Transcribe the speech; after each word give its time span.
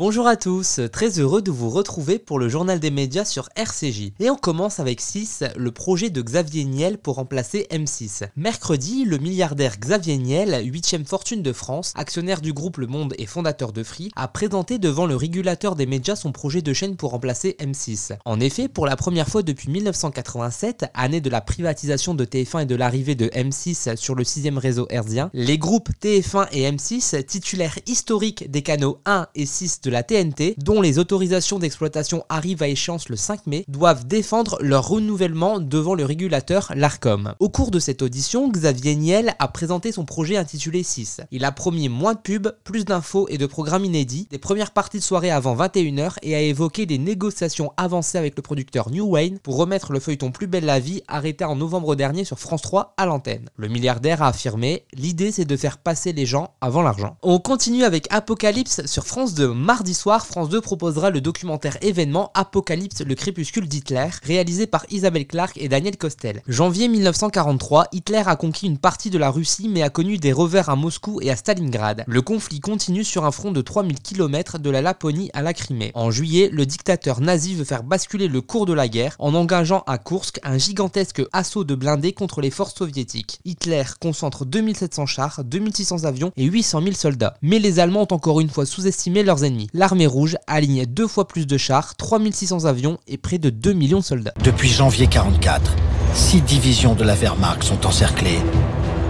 Bonjour 0.00 0.26
à 0.26 0.36
tous, 0.36 0.80
très 0.90 1.20
heureux 1.20 1.42
de 1.42 1.50
vous 1.50 1.68
retrouver 1.68 2.18
pour 2.18 2.38
le 2.38 2.48
journal 2.48 2.80
des 2.80 2.90
médias 2.90 3.26
sur 3.26 3.50
RCJ. 3.54 4.12
Et 4.18 4.30
on 4.30 4.34
commence 4.34 4.80
avec 4.80 4.98
6, 4.98 5.44
le 5.54 5.72
projet 5.72 6.08
de 6.08 6.22
Xavier 6.22 6.64
Niel 6.64 6.96
pour 6.96 7.16
remplacer 7.16 7.66
M6. 7.70 8.22
Mercredi, 8.34 9.04
le 9.04 9.18
milliardaire 9.18 9.78
Xavier 9.78 10.16
Niel, 10.16 10.66
8ème 10.66 11.04
fortune 11.04 11.42
de 11.42 11.52
France, 11.52 11.92
actionnaire 11.96 12.40
du 12.40 12.54
groupe 12.54 12.78
Le 12.78 12.86
Monde 12.86 13.12
et 13.18 13.26
fondateur 13.26 13.74
de 13.74 13.82
Free, 13.82 14.10
a 14.16 14.26
présenté 14.26 14.78
devant 14.78 15.04
le 15.04 15.16
régulateur 15.16 15.76
des 15.76 15.84
médias 15.84 16.16
son 16.16 16.32
projet 16.32 16.62
de 16.62 16.72
chaîne 16.72 16.96
pour 16.96 17.10
remplacer 17.10 17.58
M6. 17.60 18.16
En 18.24 18.40
effet, 18.40 18.68
pour 18.68 18.86
la 18.86 18.96
première 18.96 19.28
fois 19.28 19.42
depuis 19.42 19.68
1987, 19.68 20.86
année 20.94 21.20
de 21.20 21.28
la 21.28 21.42
privatisation 21.42 22.14
de 22.14 22.24
TF1 22.24 22.62
et 22.62 22.64
de 22.64 22.74
l'arrivée 22.74 23.16
de 23.16 23.26
M6 23.26 23.96
sur 23.96 24.14
le 24.14 24.24
6ème 24.24 24.56
réseau 24.56 24.86
herzien, 24.88 25.28
les 25.34 25.58
groupes 25.58 25.90
TF1 26.02 26.48
et 26.52 26.72
M6, 26.72 27.22
titulaires 27.26 27.78
historiques 27.86 28.50
des 28.50 28.62
canaux 28.62 28.96
1 29.04 29.26
et 29.34 29.44
6 29.44 29.82
de 29.82 29.89
la 29.90 30.02
TNT, 30.02 30.54
dont 30.58 30.80
les 30.80 30.98
autorisations 30.98 31.58
d'exploitation 31.58 32.24
arrivent 32.28 32.62
à 32.62 32.68
échéance 32.68 33.08
le 33.08 33.16
5 33.16 33.46
mai, 33.46 33.64
doivent 33.68 34.06
défendre 34.06 34.58
leur 34.60 34.88
renouvellement 34.88 35.60
devant 35.60 35.94
le 35.94 36.04
régulateur 36.04 36.72
l'ARCOM. 36.74 37.34
Au 37.38 37.48
cours 37.48 37.70
de 37.70 37.78
cette 37.78 38.02
audition, 38.02 38.48
Xavier 38.48 38.96
Niel 38.96 39.34
a 39.38 39.48
présenté 39.48 39.92
son 39.92 40.04
projet 40.04 40.36
intitulé 40.36 40.82
6. 40.82 41.20
Il 41.30 41.44
a 41.44 41.52
promis 41.52 41.88
moins 41.88 42.14
de 42.14 42.20
pubs, 42.20 42.54
plus 42.64 42.84
d'infos 42.84 43.26
et 43.28 43.38
de 43.38 43.46
programmes 43.46 43.84
inédits, 43.84 44.28
des 44.30 44.38
premières 44.38 44.70
parties 44.70 44.98
de 44.98 45.02
soirée 45.02 45.30
avant 45.30 45.56
21h 45.56 46.14
et 46.22 46.34
a 46.34 46.40
évoqué 46.40 46.86
des 46.86 46.98
négociations 46.98 47.72
avancées 47.76 48.18
avec 48.18 48.36
le 48.36 48.42
producteur 48.42 48.90
New 48.90 49.06
Wayne 49.06 49.38
pour 49.38 49.56
remettre 49.56 49.92
le 49.92 50.00
feuilleton 50.00 50.30
Plus 50.30 50.46
belle 50.46 50.64
la 50.64 50.80
vie 50.80 51.02
arrêté 51.08 51.44
en 51.44 51.56
novembre 51.56 51.96
dernier 51.96 52.24
sur 52.24 52.38
France 52.38 52.62
3 52.62 52.94
à 52.96 53.06
l'antenne. 53.06 53.48
Le 53.56 53.68
milliardaire 53.68 54.22
a 54.22 54.28
affirmé 54.28 54.84
L'idée 54.94 55.32
c'est 55.32 55.44
de 55.44 55.56
faire 55.56 55.78
passer 55.78 56.12
les 56.12 56.26
gens 56.26 56.54
avant 56.60 56.82
l'argent. 56.82 57.16
On 57.22 57.38
continue 57.38 57.84
avec 57.84 58.06
Apocalypse 58.10 58.84
sur 58.86 59.06
France 59.06 59.34
2 59.34 59.48
mardi 59.80 59.94
soir, 59.94 60.26
France 60.26 60.50
2 60.50 60.60
proposera 60.60 61.08
le 61.08 61.22
documentaire 61.22 61.78
événement 61.80 62.30
Apocalypse, 62.34 63.00
le 63.00 63.14
crépuscule 63.14 63.66
d'Hitler, 63.66 64.08
réalisé 64.22 64.66
par 64.66 64.84
Isabelle 64.90 65.26
Clark 65.26 65.56
et 65.56 65.70
Daniel 65.70 65.96
Costel. 65.96 66.42
Janvier 66.46 66.86
1943, 66.86 67.86
Hitler 67.92 68.22
a 68.26 68.36
conquis 68.36 68.66
une 68.66 68.76
partie 68.76 69.08
de 69.08 69.16
la 69.16 69.30
Russie 69.30 69.70
mais 69.70 69.80
a 69.80 69.88
connu 69.88 70.18
des 70.18 70.34
revers 70.34 70.68
à 70.68 70.76
Moscou 70.76 71.22
et 71.22 71.30
à 71.30 71.36
Stalingrad. 71.36 72.04
Le 72.06 72.20
conflit 72.20 72.60
continue 72.60 73.04
sur 73.04 73.24
un 73.24 73.30
front 73.30 73.52
de 73.52 73.62
3000 73.62 74.00
km 74.00 74.58
de 74.58 74.68
la 74.68 74.82
Laponie 74.82 75.30
à 75.32 75.40
la 75.40 75.54
Crimée. 75.54 75.92
En 75.94 76.10
juillet, 76.10 76.50
le 76.52 76.66
dictateur 76.66 77.22
nazi 77.22 77.54
veut 77.54 77.64
faire 77.64 77.82
basculer 77.82 78.28
le 78.28 78.42
cours 78.42 78.66
de 78.66 78.74
la 78.74 78.86
guerre 78.86 79.16
en 79.18 79.34
engageant 79.34 79.82
à 79.86 79.96
Kursk 79.96 80.40
un 80.42 80.58
gigantesque 80.58 81.22
assaut 81.32 81.64
de 81.64 81.74
blindés 81.74 82.12
contre 82.12 82.42
les 82.42 82.50
forces 82.50 82.74
soviétiques. 82.74 83.40
Hitler 83.46 83.84
concentre 83.98 84.44
2700 84.44 85.06
chars, 85.06 85.40
2600 85.42 86.04
avions 86.04 86.32
et 86.36 86.44
800 86.44 86.82
000 86.82 86.94
soldats. 86.94 87.38
Mais 87.40 87.58
les 87.58 87.78
Allemands 87.78 88.02
ont 88.02 88.14
encore 88.14 88.40
une 88.40 88.50
fois 88.50 88.66
sous-estimé 88.66 89.22
leurs 89.22 89.42
ennemis 89.42 89.59
l'armée 89.72 90.06
rouge 90.06 90.36
aligne 90.46 90.86
deux 90.86 91.06
fois 91.06 91.26
plus 91.26 91.46
de 91.46 91.56
chars, 91.56 91.96
3600 91.96 92.64
avions 92.64 92.98
et 93.06 93.18
près 93.18 93.38
de 93.38 93.50
2 93.50 93.72
millions 93.72 94.00
de 94.00 94.04
soldats. 94.04 94.34
Depuis 94.42 94.68
janvier 94.68 95.06
44, 95.06 95.74
six 96.14 96.40
divisions 96.40 96.94
de 96.94 97.04
la 97.04 97.14
Wehrmacht 97.14 97.62
sont 97.62 97.86
encerclées, 97.86 98.40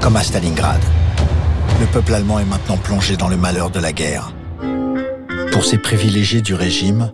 comme 0.00 0.16
à 0.16 0.22
Stalingrad. 0.22 0.80
Le 1.80 1.86
peuple 1.86 2.14
allemand 2.14 2.38
est 2.38 2.44
maintenant 2.44 2.76
plongé 2.76 3.16
dans 3.16 3.28
le 3.28 3.36
malheur 3.36 3.70
de 3.70 3.80
la 3.80 3.92
guerre. 3.92 4.32
Pour 5.52 5.64
ces 5.64 5.78
privilégiés 5.78 6.42
du 6.42 6.54
régime, 6.54 7.12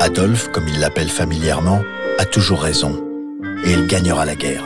Adolphe, 0.00 0.50
comme 0.50 0.66
il 0.68 0.80
l'appelle 0.80 1.08
familièrement, 1.08 1.82
a 2.18 2.24
toujours 2.24 2.62
raison. 2.62 3.04
Et 3.64 3.72
il 3.72 3.86
gagnera 3.86 4.24
la 4.24 4.34
guerre. 4.34 4.64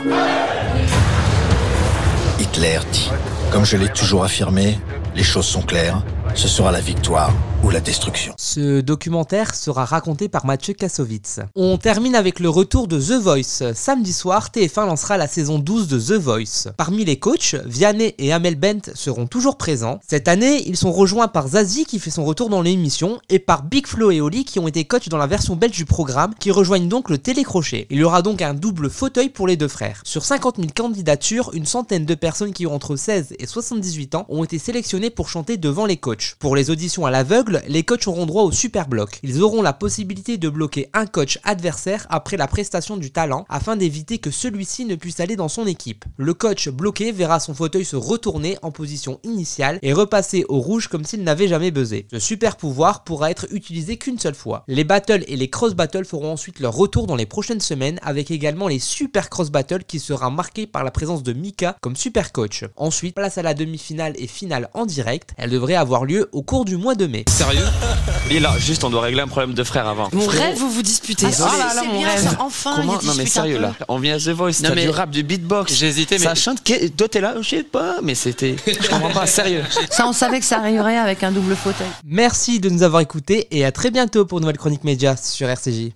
Hitler 2.39 2.79
dit, 2.93 3.11
comme 3.51 3.65
je 3.65 3.77
l'ai 3.77 3.89
toujours 3.89 4.25
affirmé, 4.25 4.79
les 5.17 5.23
choses 5.23 5.47
sont 5.47 5.63
claires, 5.63 6.03
ce 6.35 6.49
sera 6.49 6.73
la 6.73 6.81
victoire 6.81 7.33
ou 7.63 7.71
la 7.71 7.81
destruction. 7.81 8.35
Ce 8.37 8.81
documentaire 8.81 9.55
sera 9.55 9.85
raconté 9.85 10.29
par 10.29 10.45
Mathieu 10.45 10.75
Kassovitz. 10.75 11.41
On 11.55 11.79
termine 11.79 12.15
avec 12.15 12.41
le 12.41 12.49
retour 12.51 12.89
de 12.89 13.01
The 13.01 13.23
Voice. 13.23 13.73
Samedi 13.73 14.13
soir, 14.13 14.51
TF1 14.55 14.87
lancera 14.87 15.17
la 15.17 15.29
saison 15.29 15.59
12 15.59 15.89
de 15.89 15.99
The 15.99 16.21
Voice. 16.21 16.69
Parmi 16.77 17.05
les 17.05 17.19
coachs, 17.19 17.55
Vianney 17.65 18.15
et 18.19 18.33
Amel 18.33 18.57
Bent 18.57 18.91
seront 18.95 19.27
toujours 19.27 19.57
présents. 19.57 20.01
Cette 20.07 20.29
année, 20.29 20.63
ils 20.67 20.77
sont 20.77 20.93
rejoints 20.93 21.29
par 21.29 21.49
Zazie 21.49 21.87
qui 21.87 21.99
fait 21.99 22.11
son 22.11 22.25
retour 22.25 22.51
dans 22.51 22.61
l'émission 22.61 23.19
et 23.31 23.39
par 23.39 23.63
Big 23.63 23.87
Flo 23.87 24.11
et 24.11 24.21
Oli 24.21 24.45
qui 24.45 24.59
ont 24.59 24.69
été 24.69 24.85
coachs 24.85 25.09
dans 25.09 25.17
la 25.17 25.27
version 25.27 25.57
belge 25.57 25.77
du 25.77 25.87
programme 25.87 26.35
qui 26.39 26.51
rejoignent 26.51 26.89
donc 26.89 27.09
le 27.09 27.19
télécrochet. 27.19 27.87
Il 27.91 27.99
y 27.99 28.05
aura 28.05 28.21
donc 28.21 28.43
un 28.43 28.55
double 28.55 28.91
fauteuil 28.91 29.29
pour 29.31 29.47
les 29.47 29.57
deux 29.57 29.69
frères. 29.69 30.03
Sur 30.05 30.25
50 30.25 30.57
000 30.57 30.69
candidatures, 30.77 31.51
une 31.55 31.67
centaine 31.67 32.05
de 32.05 32.15
personnes 32.15 32.53
qui 32.53 32.67
ont 32.67 32.75
entre 32.75 32.97
16 32.97 33.37
et 33.39 33.47
78 33.47 34.17
ans 34.17 34.27
ont 34.29 34.45
été 34.45 34.59
sélectionnées 34.59 35.11
pour 35.11 35.29
chanter 35.29 35.57
devant 35.57 35.87
les 35.87 35.97
coachs. 35.97 36.24
Pour 36.39 36.57
les 36.57 36.71
auditions 36.71 37.07
à 37.07 37.11
l'aveugle, 37.11 37.63
les 37.69 37.83
coachs 37.83 38.07
auront 38.07 38.27
droit 38.27 38.43
au 38.43 38.53
super 38.53 38.89
bloc. 38.89 39.19
Ils 39.23 39.43
auront 39.43 39.63
la 39.63 39.73
possibilité 39.73 40.37
de 40.39 40.49
bloquer 40.49 40.89
un 40.93 41.07
coach 41.07 41.39
adversaire 41.45 42.07
après 42.11 42.37
la 42.37 42.47
prestation 42.47 42.97
du 42.97 43.11
talent 43.11 43.45
afin 43.49 43.77
d'éviter 43.77 44.19
que 44.19 44.31
celui-ci 44.31 44.85
ne 44.85 44.95
puisse 44.95 45.21
aller 45.21 45.37
dans 45.37 45.49
son 45.49 45.67
équipe. 45.67 46.05
Le 46.17 46.35
coach 46.35 46.69
bloqué 46.69 47.13
verra 47.13 47.41
son 47.41 47.55
fauteuil 47.55 47.85
se 47.85 47.97
retourner 47.97 48.57
en 48.63 48.71
position 48.71 49.21
initiale 49.25 49.79
et 49.83 49.93
repasser 49.93 50.45
au 50.49 50.61
rouge 50.61 50.89
comme 50.89 51.05
s'il 51.05 51.23
n'avait 51.23 51.49
jamais 51.49 51.71
buzzé. 51.71 52.07
Ce 52.11 52.19
super 52.19 52.57
pouvoir 52.57 53.05
pourra 53.05 53.31
être 53.31 53.47
utilisé 53.51 53.97
qu'une 53.97 54.19
seule 54.19 54.35
fois. 54.35 54.65
Les 54.69 54.85
battles 54.85 55.25
et 55.29 55.37
les 55.37 55.51
cross 55.51 55.75
battles 55.75 56.05
feront 56.05 56.33
ensuite 56.33 56.61
leur 56.61 56.75
retour 56.75 57.07
dans 57.07 57.17
les 57.17 57.27
prochaines 57.27 57.61
semaines 57.61 58.01
avec 58.03 58.31
également 58.31 58.69
les 58.69 58.79
super 58.79 59.31
cross 59.31 59.51
battles 59.51 59.85
qui 59.85 59.99
sera 59.99 60.31
marqué 60.31 60.67
par 60.67 60.85
la 60.85 60.91
présence 60.91 61.23
de 61.23 61.33
Mika 61.33 61.77
comme 61.81 61.97
super 61.97 62.33
coach. 62.33 62.65
Ensuite, 62.77 63.15
place 63.15 63.39
à 63.39 63.43
la 63.43 63.55
demi-finale 63.55 64.15
et 64.17 64.27
finale 64.27 64.69
en 64.75 64.87
direct. 64.87 65.31
Elle 65.37 65.51
devrait 65.51 65.75
avoir 65.75 66.05
lieu 66.05 66.14
au 66.33 66.43
cours 66.43 66.65
du 66.65 66.77
mois 66.77 66.95
de 66.95 67.07
mai. 67.07 67.25
Sérieux 67.29 67.65
Et 68.31 68.41
là, 68.41 68.55
juste, 68.59 68.85
on 68.85 68.91
doit 68.91 69.03
régler 69.03 69.21
un 69.21 69.27
problème 69.29 69.55
de 69.55 69.65
frère 69.65 69.87
avant. 69.87 70.09
Mon 70.13 70.27
rêve, 70.27 70.57
vous 70.57 70.71
vous 70.71 70.83
disputez. 70.83 71.27
Désolé. 71.27 71.51
Oh 71.55 71.59
là 71.59 71.75
là, 71.75 71.81
C'est 71.83 71.89
mon 71.89 71.99
bien, 71.99 72.09
rêve. 72.09 72.23
ça, 72.23 72.37
enfin, 72.41 72.73
Comment 72.77 72.99
il 73.01 73.07
y 73.07 73.09
a 73.09 73.13
Non 73.13 73.19
mais 73.19 73.27
sérieux 73.27 73.59
là, 73.61 73.75
on 73.89 73.99
vient 73.99 74.15
à 74.17 74.19
The 74.19 74.29
Voice, 74.31 74.47
Non, 74.63 74.69
t'as 74.71 74.75
mais- 74.75 74.83
du 74.85 74.91
rap, 74.91 75.11
du 75.11 75.23
beatbox. 75.23 75.75
J'ai 75.75 75.87
hésité, 75.89 76.17
mais- 76.19 76.25
Ça 76.25 76.35
chante, 76.35 76.63
que- 76.65 76.89
toi 76.89 77.09
t'es 77.09 77.21
là, 77.21 77.35
je 77.41 77.49
sais 77.49 77.63
pas, 77.63 77.97
mais 78.03 78.15
c'était, 78.15 78.57
je 78.67 78.89
comprends 78.89 79.11
pas, 79.11 79.27
sérieux. 79.27 79.63
Ça, 79.91 80.07
on 80.07 80.13
savait 80.13 80.41
que 80.41 80.47
ça 80.47 80.59
arriverait 80.59 80.97
avec 80.97 81.23
un 81.23 81.31
double 81.33 81.55
fauteuil. 81.57 81.87
Merci 82.05 82.61
de 82.61 82.69
nous 82.71 82.83
avoir 82.83 83.03
écoutés 83.03 83.47
et 83.51 83.65
à 83.65 83.73
très 83.73 83.91
bientôt 83.91 84.25
pour 84.25 84.39
une 84.39 84.43
nouvelle 84.45 84.59
chronique 84.59 84.85
média 84.85 85.17
sur 85.17 85.49
RCJ. 85.49 85.91